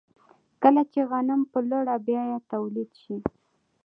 [0.61, 3.17] کله چې غنم په لوړه بیه تولید شي